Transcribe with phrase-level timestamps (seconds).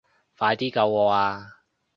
[0.35, 1.57] 快啲救我啊